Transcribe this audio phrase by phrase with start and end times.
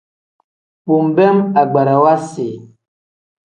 [0.85, 2.47] Bo nbeem agbarawa si.